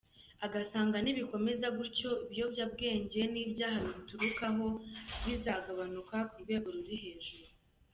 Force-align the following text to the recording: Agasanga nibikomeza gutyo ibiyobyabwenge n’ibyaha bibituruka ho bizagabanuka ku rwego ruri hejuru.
Agasanga 0.45 0.95
nibikomeza 1.03 1.67
gutyo 1.77 2.09
ibiyobyabwenge 2.25 3.19
n’ibyaha 3.33 3.77
bibituruka 3.85 4.45
ho 4.55 4.67
bizagabanuka 5.25 6.15
ku 6.29 6.35
rwego 6.43 6.67
ruri 6.75 6.95
hejuru. 7.03 7.43